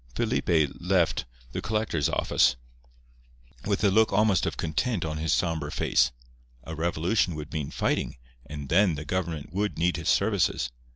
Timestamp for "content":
4.57-5.05